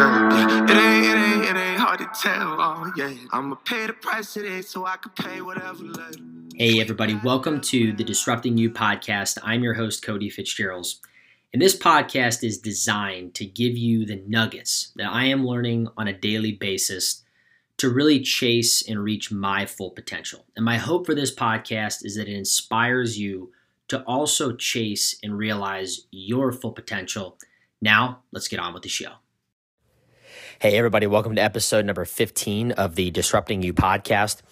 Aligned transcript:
It 0.00 0.02
ain't, 0.02 1.04
it 1.04 1.16
ain't, 1.18 1.44
it 1.44 1.56
ain't 1.60 1.78
hard 1.78 1.98
to 1.98 2.08
tell. 2.22 2.56
Oh, 2.58 2.90
yeah. 2.96 3.12
I'ma 3.32 3.56
pay 3.56 3.86
the 3.86 3.92
price 3.92 4.32
today 4.32 4.62
so 4.62 4.86
I 4.86 4.96
can 4.96 5.12
pay 5.12 5.42
whatever 5.42 5.84
later. 5.84 6.18
Hey, 6.56 6.80
everybody, 6.80 7.20
welcome 7.22 7.60
to 7.60 7.92
the 7.92 8.02
Disrupting 8.02 8.56
You 8.56 8.70
podcast. 8.70 9.36
I'm 9.42 9.62
your 9.62 9.74
host, 9.74 10.02
Kody 10.02 10.32
Fitzgeralds. 10.32 11.00
And 11.52 11.60
this 11.60 11.76
podcast 11.76 12.42
is 12.42 12.56
designed 12.56 13.34
to 13.34 13.44
give 13.44 13.76
you 13.76 14.06
the 14.06 14.22
nuggets 14.26 14.92
that 14.96 15.12
I 15.12 15.26
am 15.26 15.46
learning 15.46 15.88
on 15.98 16.08
a 16.08 16.18
daily 16.18 16.52
basis 16.52 17.22
to 17.76 17.90
really 17.90 18.20
chase 18.20 18.80
and 18.88 19.04
reach 19.04 19.30
my 19.30 19.66
full 19.66 19.90
potential. 19.90 20.46
And 20.56 20.64
my 20.64 20.78
hope 20.78 21.04
for 21.04 21.14
this 21.14 21.34
podcast 21.34 22.06
is 22.06 22.16
that 22.16 22.26
it 22.26 22.34
inspires 22.34 23.18
you 23.18 23.52
to 23.88 24.02
also 24.04 24.56
chase 24.56 25.18
and 25.22 25.36
realize 25.36 26.06
your 26.10 26.52
full 26.52 26.72
potential. 26.72 27.36
Now, 27.82 28.20
let's 28.32 28.48
get 28.48 28.60
on 28.60 28.72
with 28.72 28.82
the 28.82 28.88
show. 28.88 29.16
Hey, 30.62 30.76
everybody, 30.76 31.06
welcome 31.06 31.36
to 31.36 31.42
episode 31.42 31.86
number 31.86 32.04
15 32.04 32.72
of 32.72 32.94
the 32.94 33.10
Disrupting 33.10 33.62
You 33.62 33.72
podcast. 33.72 34.42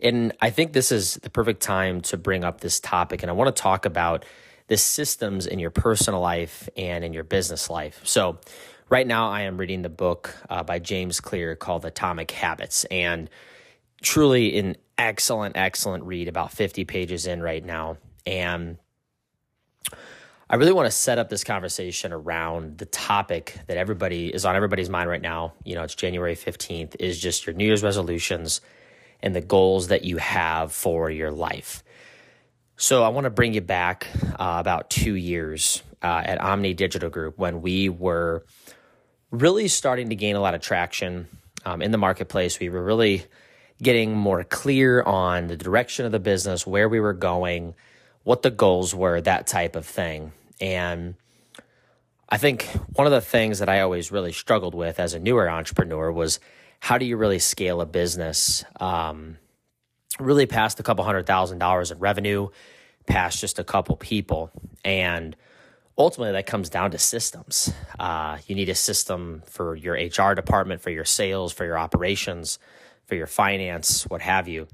And 0.00 0.32
I 0.40 0.50
think 0.50 0.72
this 0.72 0.90
is 0.90 1.14
the 1.22 1.30
perfect 1.30 1.62
time 1.62 2.00
to 2.00 2.16
bring 2.16 2.42
up 2.42 2.60
this 2.60 2.80
topic. 2.80 3.22
And 3.22 3.30
I 3.30 3.32
want 3.32 3.54
to 3.54 3.62
talk 3.62 3.86
about 3.86 4.24
the 4.66 4.76
systems 4.76 5.46
in 5.46 5.60
your 5.60 5.70
personal 5.70 6.18
life 6.18 6.68
and 6.76 7.04
in 7.04 7.12
your 7.12 7.22
business 7.22 7.70
life. 7.70 8.00
So, 8.02 8.40
right 8.88 9.06
now, 9.06 9.30
I 9.30 9.42
am 9.42 9.56
reading 9.56 9.82
the 9.82 9.88
book 9.88 10.34
uh, 10.50 10.64
by 10.64 10.80
James 10.80 11.20
Clear 11.20 11.54
called 11.54 11.84
Atomic 11.84 12.32
Habits. 12.32 12.84
And 12.86 13.30
truly 14.02 14.58
an 14.58 14.76
excellent, 14.98 15.56
excellent 15.56 16.02
read, 16.02 16.26
about 16.26 16.50
50 16.50 16.86
pages 16.86 17.28
in 17.28 17.40
right 17.40 17.64
now. 17.64 17.98
And 18.26 18.78
I 20.52 20.56
really 20.56 20.74
want 20.74 20.84
to 20.84 20.90
set 20.90 21.18
up 21.18 21.30
this 21.30 21.44
conversation 21.44 22.12
around 22.12 22.76
the 22.76 22.84
topic 22.84 23.56
that 23.68 23.78
everybody 23.78 24.28
is 24.28 24.44
on 24.44 24.54
everybody's 24.54 24.90
mind 24.90 25.08
right 25.08 25.22
now. 25.22 25.54
You 25.64 25.74
know, 25.74 25.82
it's 25.82 25.94
January 25.94 26.36
15th, 26.36 26.94
is 27.00 27.18
just 27.18 27.46
your 27.46 27.54
New 27.54 27.64
Year's 27.64 27.82
resolutions 27.82 28.60
and 29.22 29.34
the 29.34 29.40
goals 29.40 29.88
that 29.88 30.04
you 30.04 30.18
have 30.18 30.70
for 30.70 31.08
your 31.08 31.30
life. 31.30 31.82
So 32.76 33.02
I 33.02 33.08
want 33.08 33.24
to 33.24 33.30
bring 33.30 33.54
you 33.54 33.62
back 33.62 34.08
uh, 34.32 34.58
about 34.60 34.90
two 34.90 35.14
years 35.14 35.82
uh, 36.02 36.20
at 36.22 36.38
Omni 36.38 36.74
Digital 36.74 37.08
Group 37.08 37.38
when 37.38 37.62
we 37.62 37.88
were 37.88 38.44
really 39.30 39.68
starting 39.68 40.10
to 40.10 40.16
gain 40.16 40.36
a 40.36 40.40
lot 40.40 40.54
of 40.54 40.60
traction 40.60 41.28
um, 41.64 41.80
in 41.80 41.92
the 41.92 41.98
marketplace. 41.98 42.60
We 42.60 42.68
were 42.68 42.84
really 42.84 43.24
getting 43.82 44.14
more 44.14 44.44
clear 44.44 45.02
on 45.02 45.46
the 45.46 45.56
direction 45.56 46.04
of 46.04 46.12
the 46.12 46.20
business, 46.20 46.66
where 46.66 46.90
we 46.90 47.00
were 47.00 47.14
going, 47.14 47.74
what 48.22 48.42
the 48.42 48.50
goals 48.50 48.94
were, 48.94 49.18
that 49.22 49.46
type 49.46 49.76
of 49.76 49.86
thing. 49.86 50.32
And 50.62 51.16
I 52.28 52.38
think 52.38 52.64
one 52.94 53.06
of 53.06 53.10
the 53.10 53.20
things 53.20 53.58
that 53.58 53.68
I 53.68 53.80
always 53.80 54.12
really 54.12 54.32
struggled 54.32 54.74
with 54.74 55.00
as 55.00 55.12
a 55.12 55.18
newer 55.18 55.50
entrepreneur 55.50 56.10
was 56.12 56.38
how 56.78 56.98
do 56.98 57.04
you 57.04 57.16
really 57.16 57.40
scale 57.40 57.80
a 57.80 57.86
business 57.86 58.64
um, 58.78 59.38
really 60.20 60.46
past 60.46 60.78
a 60.78 60.84
couple 60.84 61.04
hundred 61.04 61.26
thousand 61.26 61.58
dollars 61.58 61.90
in 61.90 61.98
revenue, 61.98 62.48
past 63.06 63.40
just 63.40 63.58
a 63.58 63.64
couple 63.64 63.96
people. 63.96 64.52
And 64.84 65.34
ultimately, 65.98 66.32
that 66.34 66.46
comes 66.46 66.70
down 66.70 66.92
to 66.92 66.98
systems. 66.98 67.72
Uh, 67.98 68.38
you 68.46 68.54
need 68.54 68.68
a 68.68 68.74
system 68.76 69.42
for 69.46 69.74
your 69.74 69.94
HR 69.94 70.34
department, 70.34 70.80
for 70.80 70.90
your 70.90 71.04
sales, 71.04 71.52
for 71.52 71.64
your 71.64 71.76
operations, 71.76 72.60
for 73.06 73.16
your 73.16 73.26
finance, 73.26 74.04
what 74.06 74.22
have 74.22 74.46
you. 74.46 74.68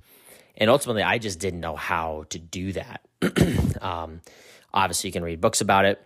And 0.58 0.69
ultimately, 0.69 1.02
I 1.02 1.17
just 1.17 1.39
didn't 1.39 1.61
know 1.61 1.77
how 1.77 2.27
to 2.28 2.39
do 2.39 2.73
that. 2.73 3.00
um, 3.80 4.20
Obviously, 4.72 5.08
you 5.08 5.12
can 5.12 5.22
read 5.22 5.41
books 5.41 5.61
about 5.61 5.84
it. 5.84 6.00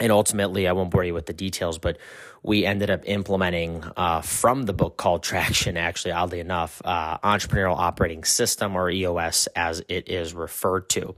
And 0.00 0.12
ultimately, 0.12 0.68
I 0.68 0.72
won't 0.72 0.90
bore 0.90 1.02
you 1.02 1.14
with 1.14 1.26
the 1.26 1.32
details, 1.32 1.78
but 1.78 1.98
we 2.42 2.64
ended 2.64 2.88
up 2.88 3.02
implementing 3.04 3.82
uh, 3.96 4.20
from 4.20 4.62
the 4.62 4.72
book 4.72 4.96
called 4.96 5.22
Traction, 5.24 5.76
actually, 5.76 6.12
oddly 6.12 6.38
enough, 6.38 6.80
uh, 6.84 7.18
Entrepreneurial 7.18 7.76
Operating 7.76 8.22
System, 8.22 8.76
or 8.76 8.90
EOS, 8.90 9.48
as 9.56 9.82
it 9.88 10.08
is 10.08 10.34
referred 10.34 10.88
to. 10.90 11.16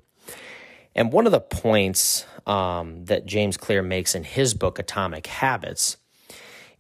And 0.95 1.13
one 1.13 1.27
of 1.27 1.33
the 1.33 1.41
points 1.41 2.25
um, 2.47 3.05
that 3.05 3.27
James 3.27 3.57
Clear 3.57 3.83
makes 3.83 4.15
in 4.15 4.25
his 4.25 4.55
book, 4.55 4.79
Atomic 4.79 5.27
Habits, 5.27 5.97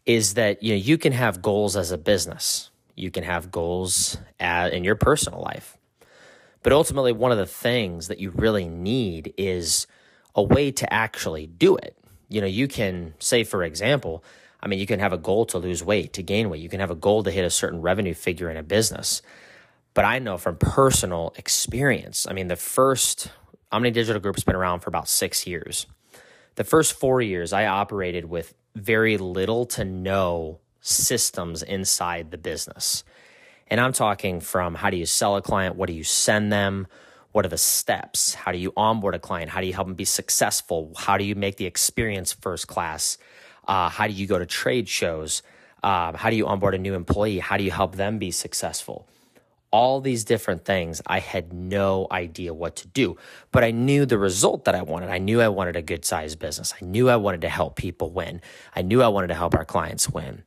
is 0.06 0.34
that 0.34 0.62
you 0.62 0.70
know 0.70 0.76
you 0.76 0.98
can 0.98 1.12
have 1.12 1.42
goals 1.42 1.76
as 1.76 1.92
a 1.92 1.98
business, 1.98 2.70
you 2.96 3.10
can 3.10 3.24
have 3.24 3.50
goals 3.50 4.16
at, 4.40 4.72
in 4.72 4.84
your 4.84 4.96
personal 4.96 5.40
life, 5.40 5.76
but 6.62 6.72
ultimately, 6.72 7.12
one 7.12 7.32
of 7.32 7.38
the 7.38 7.46
things 7.46 8.08
that 8.08 8.18
you 8.18 8.30
really 8.30 8.68
need 8.68 9.34
is 9.36 9.86
a 10.34 10.42
way 10.42 10.70
to 10.72 10.92
actually 10.92 11.46
do 11.46 11.76
it. 11.76 11.96
You 12.28 12.40
know, 12.40 12.46
you 12.46 12.68
can 12.68 13.14
say, 13.18 13.44
for 13.44 13.64
example, 13.64 14.22
I 14.62 14.68
mean, 14.68 14.78
you 14.78 14.86
can 14.86 15.00
have 15.00 15.12
a 15.12 15.18
goal 15.18 15.46
to 15.46 15.58
lose 15.58 15.82
weight, 15.82 16.12
to 16.14 16.22
gain 16.22 16.50
weight. 16.50 16.60
You 16.60 16.68
can 16.68 16.80
have 16.80 16.90
a 16.90 16.94
goal 16.94 17.22
to 17.22 17.30
hit 17.30 17.44
a 17.44 17.50
certain 17.50 17.80
revenue 17.80 18.14
figure 18.14 18.50
in 18.50 18.56
a 18.56 18.62
business. 18.62 19.22
But 19.94 20.04
I 20.04 20.18
know 20.18 20.36
from 20.36 20.56
personal 20.56 21.32
experience, 21.36 22.26
I 22.28 22.32
mean, 22.32 22.48
the 22.48 22.56
first 22.56 23.30
Omni 23.72 23.90
Digital 23.90 24.20
Group's 24.20 24.44
been 24.44 24.56
around 24.56 24.80
for 24.80 24.88
about 24.88 25.08
six 25.08 25.46
years. 25.46 25.86
The 26.56 26.64
first 26.64 26.92
four 26.92 27.22
years, 27.22 27.52
I 27.52 27.66
operated 27.66 28.26
with 28.26 28.54
very 28.74 29.16
little 29.16 29.66
to 29.66 29.84
no 29.84 30.60
systems 30.80 31.62
inside 31.62 32.30
the 32.30 32.38
business. 32.38 33.04
And 33.70 33.80
I'm 33.80 33.92
talking 33.92 34.40
from 34.40 34.74
how 34.74 34.90
do 34.90 34.96
you 34.96 35.06
sell 35.06 35.36
a 35.36 35.42
client? 35.42 35.76
What 35.76 35.86
do 35.86 35.92
you 35.92 36.02
send 36.02 36.52
them? 36.52 36.88
What 37.30 37.46
are 37.46 37.48
the 37.48 37.56
steps? 37.56 38.34
How 38.34 38.50
do 38.50 38.58
you 38.58 38.72
onboard 38.76 39.14
a 39.14 39.20
client? 39.20 39.50
How 39.50 39.60
do 39.60 39.68
you 39.68 39.72
help 39.72 39.86
them 39.86 39.94
be 39.94 40.04
successful? 40.04 40.92
How 40.96 41.16
do 41.16 41.22
you 41.22 41.36
make 41.36 41.56
the 41.56 41.66
experience 41.66 42.32
first 42.32 42.66
class? 42.66 43.16
Uh, 43.68 43.88
how 43.88 44.08
do 44.08 44.12
you 44.12 44.26
go 44.26 44.40
to 44.40 44.46
trade 44.46 44.88
shows? 44.88 45.44
Uh, 45.84 46.16
how 46.16 46.30
do 46.30 46.36
you 46.36 46.48
onboard 46.48 46.74
a 46.74 46.78
new 46.78 46.94
employee? 46.94 47.38
How 47.38 47.56
do 47.56 47.62
you 47.62 47.70
help 47.70 47.94
them 47.94 48.18
be 48.18 48.32
successful? 48.32 49.06
All 49.70 50.00
these 50.00 50.24
different 50.24 50.64
things, 50.64 51.00
I 51.06 51.20
had 51.20 51.52
no 51.52 52.08
idea 52.10 52.52
what 52.52 52.74
to 52.76 52.88
do, 52.88 53.16
but 53.52 53.62
I 53.62 53.70
knew 53.70 54.04
the 54.04 54.18
result 54.18 54.64
that 54.64 54.74
I 54.74 54.82
wanted. 54.82 55.10
I 55.10 55.18
knew 55.18 55.40
I 55.40 55.46
wanted 55.46 55.76
a 55.76 55.82
good 55.82 56.04
sized 56.04 56.40
business. 56.40 56.74
I 56.82 56.84
knew 56.84 57.08
I 57.08 57.14
wanted 57.14 57.42
to 57.42 57.48
help 57.48 57.76
people 57.76 58.10
win. 58.10 58.40
I 58.74 58.82
knew 58.82 59.00
I 59.00 59.06
wanted 59.06 59.28
to 59.28 59.34
help 59.34 59.54
our 59.54 59.64
clients 59.64 60.10
win. 60.10 60.42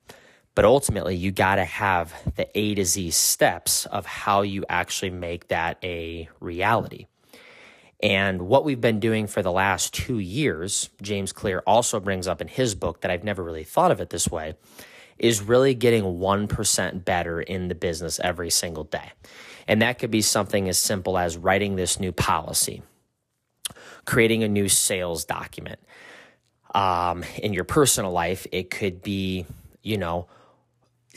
But 0.56 0.66
ultimately, 0.66 1.16
you 1.16 1.32
got 1.32 1.56
to 1.56 1.66
have 1.66 2.14
the 2.36 2.48
A 2.58 2.76
to 2.76 2.86
Z 2.86 3.12
steps 3.12 3.86
of 3.88 4.06
how 4.06 4.44
you 4.44 4.66
actually 4.70 5.10
make 5.10 5.48
that 5.48 5.78
a 5.84 6.30
reality. 6.40 7.08
And 8.04 8.44
what 8.44 8.66
we've 8.66 8.82
been 8.82 9.00
doing 9.00 9.28
for 9.28 9.42
the 9.42 9.52
last 9.52 9.94
two 9.94 10.20
years, 10.20 10.90
James 11.02 11.32
Clear 11.32 11.64
also 11.66 12.02
brings 12.02 12.28
up 12.28 12.42
in 12.42 12.50
his 12.50 12.76
book 12.76 13.02
that 13.02 13.10
I've 13.10 13.24
never 13.24 13.42
really 13.42 13.64
thought 13.64 13.92
of 13.92 14.02
it 14.02 14.10
this 14.10 14.30
way, 14.30 14.56
is 15.18 15.42
really 15.42 15.74
getting 15.74 16.04
1% 16.04 17.06
better 17.06 17.42
in 17.42 17.70
the 17.70 17.76
business 17.76 18.20
every 18.20 18.50
single 18.50 18.84
day. 18.84 19.14
And 19.70 19.82
that 19.82 20.00
could 20.00 20.12
be 20.12 20.22
something 20.22 20.68
as 20.68 20.78
simple 20.78 21.18
as 21.18 21.38
writing 21.38 21.78
this 21.78 21.98
new 21.98 22.12
policy, 22.12 22.84
creating 24.06 24.44
a 24.44 24.50
new 24.50 24.68
sales 24.68 25.24
document. 25.24 25.80
Um, 26.76 27.24
in 27.38 27.54
your 27.54 27.64
personal 27.64 28.12
life, 28.12 28.46
it 28.52 28.70
could 28.70 29.02
be, 29.02 29.46
you 29.82 29.98
know, 29.98 30.28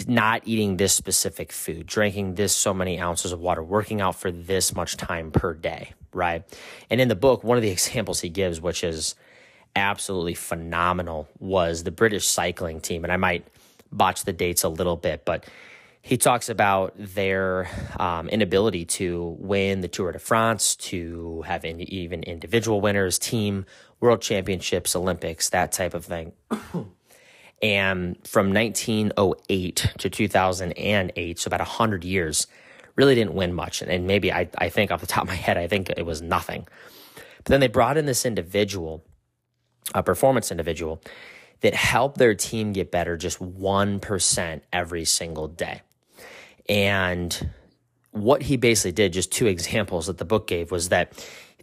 not 0.06 0.42
eating 0.44 0.76
this 0.76 0.92
specific 0.92 1.52
food, 1.52 1.86
drinking 1.86 2.34
this 2.34 2.54
so 2.54 2.74
many 2.74 3.00
ounces 3.00 3.32
of 3.32 3.40
water, 3.40 3.62
working 3.62 4.00
out 4.00 4.16
for 4.16 4.30
this 4.30 4.74
much 4.74 4.96
time 4.96 5.30
per 5.30 5.54
day, 5.54 5.92
right? 6.12 6.44
And 6.90 7.00
in 7.00 7.08
the 7.08 7.16
book, 7.16 7.42
one 7.42 7.56
of 7.56 7.62
the 7.62 7.70
examples 7.78 8.20
he 8.20 8.28
gives, 8.28 8.60
which 8.60 8.84
is 8.84 9.14
absolutely 9.74 10.34
phenomenal, 10.34 11.28
was 11.38 11.84
the 11.84 11.90
British 11.90 12.28
cycling 12.28 12.80
team. 12.80 13.04
And 13.04 13.12
I 13.12 13.16
might 13.16 13.46
botch 13.90 14.24
the 14.24 14.32
dates 14.32 14.64
a 14.64 14.68
little 14.68 14.96
bit, 14.96 15.24
but 15.24 15.46
he 16.02 16.16
talks 16.16 16.48
about 16.48 16.94
their 16.96 17.68
um, 17.98 18.28
inability 18.28 18.84
to 18.84 19.36
win 19.40 19.80
the 19.80 19.88
Tour 19.88 20.12
de 20.12 20.20
France, 20.20 20.76
to 20.76 21.42
have 21.42 21.64
in, 21.64 21.80
even 21.80 22.22
individual 22.22 22.80
winners, 22.80 23.18
team, 23.18 23.66
world 23.98 24.22
championships, 24.22 24.94
Olympics, 24.94 25.48
that 25.50 25.72
type 25.72 25.94
of 25.94 26.04
thing. 26.04 26.32
And 27.62 28.16
from 28.26 28.52
1908 28.52 29.92
to 29.98 30.10
2008, 30.10 31.38
so 31.38 31.48
about 31.48 31.60
100 31.60 32.04
years, 32.04 32.47
really 32.97 33.14
didn't 33.14 33.34
win 33.34 33.54
much. 33.54 33.82
And 33.82 34.06
maybe 34.06 34.32
I, 34.32 34.48
I 34.58 34.68
think 34.68 34.91
off 34.91 35.00
the 35.00 35.06
top 35.06 35.24
of 35.24 35.28
my 35.28 35.34
head, 35.34 35.56
I 35.56 35.66
think 35.68 35.91
it 35.91 36.04
was 36.04 36.20
nothing. 36.20 36.66
But 37.14 37.47
then 37.47 37.60
they 37.60 37.68
brought 37.68 37.97
in 37.97 38.06
this 38.06 38.26
individual, 38.26 39.04
a 39.94 40.03
performance 40.03 40.50
individual, 40.50 41.03
that 41.60 41.74
helped 41.74 42.18
their 42.18 42.34
team 42.34 42.72
get 42.72 42.91
better 42.91 43.16
just 43.16 43.38
1% 43.38 44.60
every 44.72 45.04
single 45.04 45.48
day. 45.48 45.82
And 46.68 47.50
what 48.10 48.42
he 48.42 48.56
basically 48.56 48.92
did, 48.92 49.12
just 49.12 49.32
two 49.32 49.47
examples 49.54 50.06
that 50.06 50.18
the 50.18 50.24
book 50.24 50.47
gave, 50.47 50.70
was 50.70 50.91
that 50.91 51.12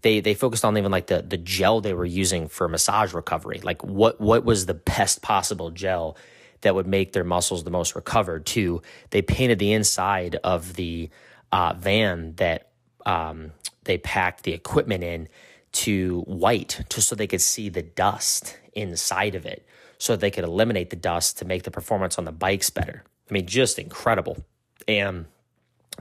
they 0.03 0.21
they 0.21 0.35
focused 0.35 0.65
on 0.65 0.77
even 0.77 0.91
like 0.91 1.07
the 1.07 1.21
the 1.21 1.37
gel 1.37 1.81
they 1.81 1.93
were 1.93 2.05
using 2.05 2.47
for 2.47 2.69
massage 2.69 3.13
recovery. 3.13 3.59
Like 3.63 3.83
what 3.83 4.21
what 4.21 4.45
was 4.45 4.67
the 4.67 4.75
best 4.75 5.21
possible 5.21 5.71
gel 5.71 6.17
that 6.61 6.75
would 6.75 6.87
make 6.87 7.11
their 7.13 7.25
muscles 7.25 7.63
the 7.65 7.71
most 7.71 7.95
recovered. 7.95 8.45
Too, 8.45 8.81
they 9.09 9.21
painted 9.21 9.59
the 9.59 9.73
inside 9.73 10.37
of 10.43 10.75
the 10.75 11.09
uh, 11.51 11.73
van 11.77 12.35
that 12.35 12.69
um, 13.05 13.51
they 13.83 13.97
packed 13.97 14.43
the 14.43 14.53
equipment 14.53 15.03
in 15.03 15.27
to 15.73 16.21
white, 16.21 16.85
just 16.89 17.09
so 17.09 17.15
they 17.15 17.27
could 17.27 17.41
see 17.41 17.69
the 17.69 17.81
dust 17.81 18.57
inside 18.73 19.35
of 19.35 19.45
it. 19.45 19.65
so 20.03 20.17
they 20.17 20.31
could 20.31 20.43
eliminate 20.43 20.89
the 20.89 20.97
dust 20.97 21.37
to 21.39 21.45
make 21.45 21.63
the 21.63 21.71
performance 21.71 22.17
on 22.17 22.25
the 22.25 22.31
bikes 22.31 22.69
better. 22.69 23.03
I 23.29 23.33
mean, 23.33 23.45
just 23.47 23.79
incredible. 23.79 24.37
And 24.85 25.27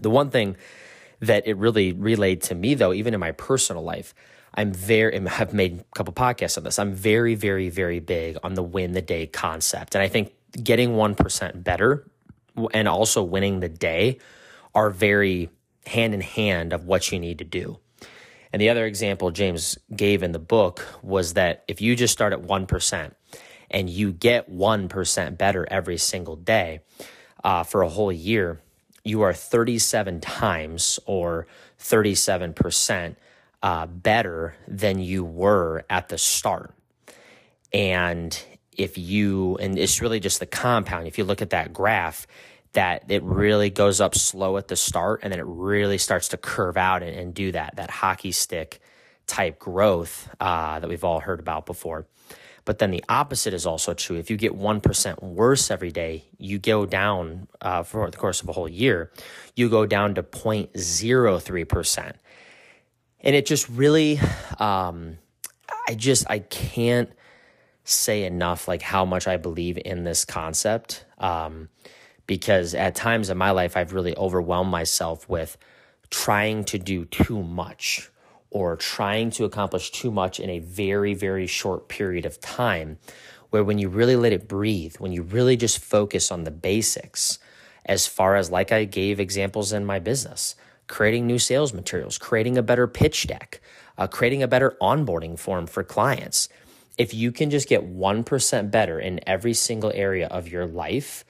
the 0.01 0.11
one 0.11 0.31
thing 0.31 0.57
that 1.23 1.47
it 1.47 1.57
really 1.57 1.93
relayed 1.93 2.43
to 2.43 2.55
me, 2.55 2.75
though, 2.75 2.93
even 2.93 3.15
in 3.15 3.21
my 3.21 3.33
personal 3.33 3.83
life, 3.83 4.15
I'm 4.55 4.73
very, 4.73 5.19
I've 5.19 5.55
made 5.55 5.81
a 5.81 5.97
couple 5.97 6.13
podcasts 6.13 6.59
on 6.59 6.65
this. 6.65 6.79
I'm 6.79 6.93
very, 6.93 7.35
very, 7.35 7.71
very 7.71 8.01
big 8.01 8.37
on 8.43 8.55
the 8.55 8.63
win 8.63 8.93
the 8.93 9.01
day 9.01 9.27
concept. 9.27 9.95
And 9.95 10.03
I 10.03 10.09
think 10.09 10.33
getting 10.63 10.91
1% 10.91 11.65
better 11.65 12.11
and 12.75 12.89
also 12.89 13.23
winning 13.23 13.61
the 13.61 13.69
day 13.69 14.19
are 14.75 14.91
very 14.91 15.49
hand 15.87 16.13
in 16.13 16.21
hand 16.21 16.73
of 16.73 16.85
what 16.85 17.11
you 17.11 17.19
need 17.19 17.39
to 17.39 17.45
do. 17.45 17.79
And 18.53 18.61
the 18.61 18.69
other 18.69 18.85
example 18.85 19.31
James 19.31 19.79
gave 19.95 20.23
in 20.23 20.33
the 20.33 20.39
book 20.39 20.85
was 21.03 21.35
that 21.35 21.65
if 21.69 21.81
you 21.81 21.97
just 21.97 22.13
start 22.13 22.33
at 22.33 22.43
1% 22.43 23.13
and 23.71 23.89
you 23.89 24.13
get 24.13 24.51
1% 24.51 25.39
better 25.39 25.67
every 25.71 25.97
single 25.97 26.37
day 26.37 26.81
uh, 27.43 27.63
for 27.63 27.83
a 27.83 27.89
whole 27.89 28.13
year, 28.13 28.61
you 29.05 29.23
are 29.23 29.33
37 29.33 30.21
times 30.21 31.01
or 31.07 31.47
37% 31.79 33.17
uh, 33.63 33.87
better 33.87 34.55
than 34.69 34.99
you 34.99 35.25
were 35.25 35.85
at 35.91 36.09
the 36.09 36.19
start. 36.19 36.75
And 37.73 38.41
if 38.77 38.99
you, 38.99 39.57
and 39.59 39.79
it's 39.79 40.01
really 40.01 40.21
just 40.21 40.41
the 40.41 40.47
compound, 40.47 41.07
if 41.07 41.19
you 41.19 41.25
look 41.25 41.43
at 41.43 41.51
that 41.51 41.73
graph, 41.73 42.27
that 42.73 43.05
it 43.09 43.23
really 43.23 43.71
goes 43.71 44.01
up 44.01 44.15
slow 44.15 44.57
at 44.57 44.69
the 44.69 44.77
start 44.77 45.21
and 45.23 45.33
then 45.33 45.39
it 45.39 45.47
really 45.47 45.99
starts 45.99 46.29
to 46.29 46.37
curve 46.37 46.77
out 46.77 47.03
and, 47.03 47.15
and 47.15 47.35
do 47.35 47.53
that, 47.53 47.77
that 47.77 47.91
hockey 47.91 48.33
stick 48.33 48.81
type 49.27 49.59
growth 49.59 50.29
uh, 50.41 50.81
that 50.81 50.89
we've 50.89 51.05
all 51.05 51.21
heard 51.21 51.41
about 51.41 51.67
before. 51.67 52.07
But 52.65 52.79
then 52.79 52.91
the 52.91 53.05
opposite 53.09 53.55
is 53.55 53.67
also 53.67 53.93
true. 53.95 54.17
If 54.17 54.31
you 54.31 54.37
get 54.37 54.57
1% 54.57 55.23
worse 55.23 55.71
every 55.71 55.91
day, 55.91 56.25
you 56.39 56.59
go 56.59 56.87
down 56.87 57.49
uh, 57.61 57.83
for 57.83 58.09
the 58.11 58.17
course 58.17 58.41
of 58.41 58.49
a 58.49 58.53
whole 58.53 58.69
year, 58.69 59.11
you 59.57 59.69
go 59.69 59.85
down 59.85 60.15
to 60.15 60.23
0.03%. 60.23 62.13
And 63.21 63.37
it 63.37 63.47
just 63.47 63.69
really, 63.69 64.21
um, 64.59 65.19
I 65.89 65.95
just, 65.95 66.25
I 66.31 66.41
can't 66.41 67.11
say 67.85 68.25
enough 68.25 68.69
like 68.69 68.83
how 68.83 69.05
much 69.05 69.27
I 69.27 69.37
believe 69.37 69.79
in 69.85 70.05
this 70.05 70.25
concept. 70.25 71.05
Um, 71.19 71.69
because 72.27 72.75
at 72.75 72.95
times 72.95 73.31
in 73.31 73.37
my 73.37 73.51
life, 73.51 73.77
I've 73.77 73.93
really 73.93 74.17
overwhelmed 74.17 74.71
myself 74.71 75.29
with 75.29 75.57
trying 76.11 76.65
to 76.65 76.79
do 76.79 77.05
too 77.07 77.43
much 77.43 78.11
or 78.53 78.77
trying 78.77 79.31
to 79.31 79.45
accomplish 79.45 79.91
too 79.91 80.11
much 80.11 80.39
in 80.39 80.51
a 80.51 80.61
very, 80.61 81.15
very 81.15 81.47
short 81.47 81.89
period 81.89 82.27
of 82.27 82.41
time. 82.41 82.99
Where 83.51 83.65
when 83.65 83.79
you 83.79 83.89
really 83.89 84.17
let 84.17 84.33
it 84.33 84.49
breathe, 84.49 84.97
when 84.99 85.13
you 85.13 85.23
really 85.23 85.57
just 85.57 85.79
focus 85.79 86.31
on 86.31 86.45
the 86.45 86.51
basics, 86.51 87.39
as 87.85 88.07
far 88.07 88.37
as 88.37 88.51
like 88.51 88.73
I 88.73 88.85
gave 88.85 89.19
examples 89.19 89.73
in 89.73 89.85
my 89.85 89.99
business, 89.99 90.55
creating 90.87 91.27
new 91.27 91.39
sales 91.39 91.73
materials, 91.73 92.19
creating 92.19 92.57
a 92.57 92.63
better 92.63 92.87
pitch 92.87 93.27
deck, 93.27 93.61
uh, 93.99 94.07
creating 94.07 94.43
a 94.43 94.49
better 94.49 94.77
onboarding 94.81 95.39
form 95.39 95.67
for 95.67 95.83
clients. 95.83 96.49
If 96.99 97.15
you 97.15 97.33
can 97.33 97.51
just 97.51 97.69
get 97.69 97.83
1% 97.83 98.71
better 98.71 99.01
in 99.01 99.21
every 99.27 99.55
single 99.55 99.93
area 99.95 100.27
of 100.29 100.49
your 100.49 100.67
life, 100.67 101.25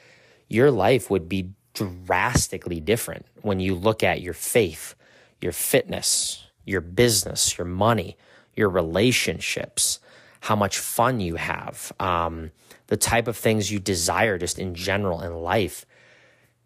your 0.49 0.71
life 0.71 1.11
would 1.11 1.29
be 1.29 1.53
drastically 1.75 2.81
different 2.81 3.27
when 3.41 3.61
you 3.61 3.75
look 3.75 4.03
at 4.03 4.21
your 4.21 4.35
faith, 4.35 4.95
your 5.41 5.53
fitness, 5.53 6.45
your 6.65 6.81
business, 6.81 7.57
your 7.59 7.67
money, 7.67 8.17
your 8.55 8.69
relationships, 8.69 9.99
how 10.41 10.57
much 10.57 10.79
fun 10.79 11.21
you 11.21 11.37
have, 11.37 11.93
um, 12.01 12.51
the 12.89 12.97
type 12.97 13.29
of 13.29 13.37
things 13.37 13.71
you 13.71 13.79
desire 13.79 14.39
just 14.39 14.59
in 14.59 14.75
general 14.75 15.23
in 15.23 15.35
life, 15.35 15.87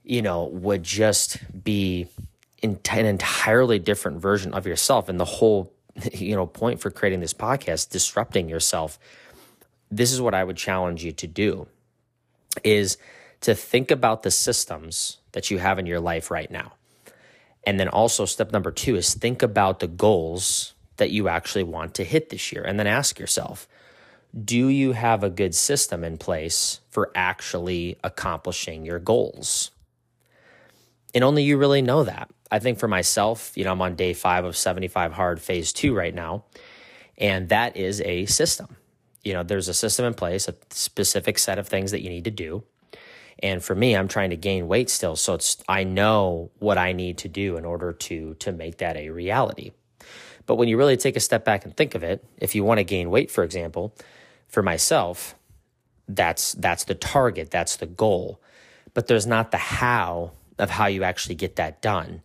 you 0.03 0.23
know, 0.23 0.45
would 0.45 0.83
just 0.83 1.39
be 1.63 2.09
in 2.63 2.79
an 2.91 3.07
entirely 3.07 3.79
different 3.79 4.21
version 4.21 4.55
of 4.55 4.67
yourself. 4.67 5.09
And 5.09 5.21
the 5.21 5.25
whole, 5.25 5.73
you 6.13 6.35
know, 6.35 6.47
point 6.47 6.81
for 6.81 6.91
creating 6.91 7.21
this 7.21 7.35
podcast, 7.35 7.91
disrupting 7.91 8.49
yourself, 8.49 8.99
this 9.91 10.13
is 10.13 10.21
what 10.21 10.35
I 10.35 10.43
would 10.43 10.57
challenge 10.57 11.05
you 11.05 11.13
to 11.13 11.27
do 11.27 11.69
is 12.65 12.97
to 13.43 13.55
think 13.55 13.91
about 13.91 14.23
the 14.23 14.31
systems 14.31 15.19
that 15.33 15.51
you 15.51 15.59
have 15.59 15.79
in 15.79 15.87
your 15.87 16.01
life 16.01 16.31
right 16.31 16.51
now. 16.51 16.73
And 17.67 17.81
then 17.81 17.89
also, 17.89 18.25
step 18.25 18.53
number 18.53 18.71
two 18.71 18.95
is 18.95 19.13
think 19.13 19.43
about 19.43 19.81
the 19.81 19.89
goals 19.89 20.75
that 20.97 21.11
you 21.11 21.29
actually 21.29 21.65
want 21.65 21.95
to 21.95 22.05
hit 22.05 22.31
this 22.31 22.53
year. 22.53 22.63
And 22.63 22.79
then 22.79 22.87
ask 22.87 23.19
yourself, 23.19 23.69
do 24.45 24.69
you 24.69 24.93
have 24.93 25.25
a 25.25 25.31
good 25.31 25.55
system 25.55 26.05
in 26.05 26.17
place 26.17 26.81
for 26.89 27.11
actually 27.15 27.99
accomplishing 28.05 28.85
your 28.85 29.01
goals? 29.01 29.73
And 31.15 31.25
only 31.25 31.43
you 31.43 31.59
really 31.59 31.83
know 31.83 32.05
that. 32.05 32.31
I 32.51 32.59
think 32.59 32.79
for 32.79 32.89
myself, 32.89 33.53
you 33.57 33.65
know, 33.65 33.73
I'm 33.73 33.83
on 33.83 33.97
day 33.97 34.13
five 34.13 34.45
of 34.45 34.57
75 34.57 35.13
hard 35.13 35.41
phase 35.41 35.73
two 35.73 35.95
right 35.95 36.15
now. 36.15 36.45
And 37.19 37.49
that 37.49 37.77
is 37.77 38.01
a 38.03 38.27
system. 38.27 38.77
You 39.25 39.33
know, 39.33 39.43
there's 39.43 39.69
a 39.69 39.75
system 39.75 40.05
in 40.05 40.15
place, 40.15 40.47
a 40.47 40.55
specific 40.71 41.39
set 41.39 41.59
of 41.59 41.67
things 41.67 41.91
that 41.91 42.03
you 42.03 42.11
need 42.11 42.25
to 42.25 42.31
do. 42.31 42.63
And 43.43 43.63
for 43.63 43.75
me, 43.75 43.95
I'm 43.95 44.09
trying 44.09 44.31
to 44.31 44.37
gain 44.37 44.67
weight 44.69 44.89
still. 44.89 45.17
So 45.17 45.35
it's, 45.35 45.59
I 45.69 45.85
know 45.85 46.51
what 46.59 46.79
I 46.79 46.93
need 46.93 47.19
to 47.19 47.29
do 47.29 47.57
in 47.57 47.65
order 47.65 47.93
to, 47.93 48.35
to 48.35 48.53
make 48.53 48.79
that 48.79 48.97
a 48.97 49.11
reality. 49.11 49.73
But 50.47 50.55
when 50.57 50.69
you 50.69 50.79
really 50.79 50.97
take 50.97 51.17
a 51.17 51.21
step 51.21 51.45
back 51.45 51.65
and 51.65 51.77
think 51.77 51.95
of 51.95 52.03
it, 52.03 52.25
if 52.39 52.55
you 52.55 52.65
want 52.65 52.79
to 52.79 52.85
gain 52.85 53.11
weight, 53.11 53.31
for 53.31 53.45
example, 53.45 53.95
for 54.49 54.63
myself, 54.63 55.35
that's, 56.09 56.53
that's 56.53 56.85
the 56.85 56.95
target, 56.95 57.51
that's 57.51 57.77
the 57.77 57.87
goal. 57.87 58.41
But 58.95 59.09
there's 59.09 59.27
not 59.27 59.51
the 59.51 59.59
how 59.59 60.33
of 60.59 60.71
how 60.71 60.87
you 60.87 61.05
actually 61.05 61.35
get 61.35 61.57
that 61.57 61.83
done. 61.83 62.23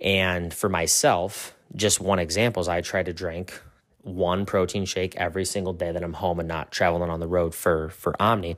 And 0.00 0.52
for 0.52 0.68
myself, 0.68 1.54
just 1.74 2.00
one 2.00 2.18
example 2.18 2.60
is 2.60 2.68
I 2.68 2.80
try 2.82 3.02
to 3.02 3.12
drink 3.12 3.60
one 4.02 4.44
protein 4.44 4.84
shake 4.84 5.16
every 5.16 5.44
single 5.44 5.72
day 5.72 5.90
that 5.90 6.02
I'm 6.02 6.12
home 6.12 6.38
and 6.38 6.46
not 6.46 6.70
traveling 6.70 7.10
on 7.10 7.20
the 7.20 7.26
road 7.26 7.54
for 7.54 7.88
for 7.88 8.14
Omni. 8.20 8.56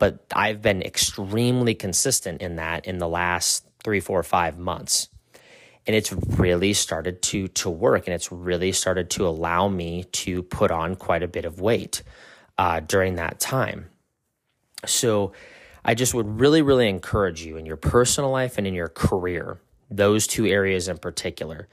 But 0.00 0.24
I've 0.34 0.60
been 0.60 0.82
extremely 0.82 1.76
consistent 1.76 2.42
in 2.42 2.56
that 2.56 2.86
in 2.86 2.98
the 2.98 3.06
last 3.06 3.64
three, 3.84 4.00
four, 4.00 4.24
five 4.24 4.58
months. 4.58 5.08
And 5.86 5.94
it's 5.94 6.12
really 6.12 6.72
started 6.72 7.22
to 7.22 7.46
to 7.48 7.70
work 7.70 8.06
and 8.06 8.14
it's 8.14 8.32
really 8.32 8.72
started 8.72 9.10
to 9.10 9.26
allow 9.26 9.68
me 9.68 10.04
to 10.24 10.42
put 10.42 10.72
on 10.72 10.96
quite 10.96 11.22
a 11.22 11.28
bit 11.28 11.44
of 11.44 11.60
weight 11.60 12.02
uh, 12.58 12.80
during 12.80 13.14
that 13.14 13.38
time. 13.38 13.86
So 14.86 15.32
I 15.84 15.94
just 15.94 16.14
would 16.14 16.40
really, 16.40 16.62
really 16.62 16.88
encourage 16.88 17.42
you 17.44 17.56
in 17.56 17.66
your 17.66 17.76
personal 17.76 18.30
life 18.30 18.58
and 18.58 18.66
in 18.66 18.74
your 18.74 18.88
career, 18.88 19.60
those 19.90 20.26
two 20.26 20.46
areas 20.46 20.88
in 20.88 20.98
particular, 20.98 21.68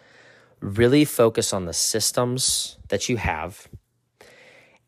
really 0.60 1.05
focus 1.05 1.53
on 1.53 1.65
the 1.65 1.74
systems 1.74 2.77
that 2.89 3.10
you 3.10 3.17
have 3.17 3.67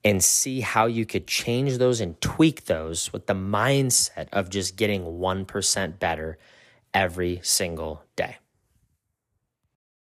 and 0.04 0.24
see 0.24 0.62
how 0.62 0.86
you 0.86 1.06
could 1.06 1.28
change 1.28 1.78
those 1.78 2.00
and 2.00 2.20
tweak 2.22 2.66
those 2.66 3.12
with 3.12 3.28
the 3.28 3.34
mindset 3.34 4.30
of 4.32 4.50
just 4.50 4.76
getting 4.76 5.04
1% 5.04 6.00
better 6.00 6.38
every 6.94 7.40
single 7.44 8.04
day. 8.16 8.38